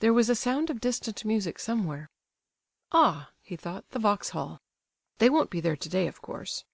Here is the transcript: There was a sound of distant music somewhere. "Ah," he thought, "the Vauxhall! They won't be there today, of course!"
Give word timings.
There 0.00 0.12
was 0.12 0.28
a 0.28 0.34
sound 0.36 0.68
of 0.68 0.78
distant 0.78 1.24
music 1.24 1.58
somewhere. 1.58 2.10
"Ah," 2.92 3.30
he 3.40 3.56
thought, 3.56 3.88
"the 3.92 3.98
Vauxhall! 3.98 4.60
They 5.16 5.30
won't 5.30 5.48
be 5.48 5.60
there 5.62 5.74
today, 5.74 6.06
of 6.06 6.20
course!" 6.20 6.66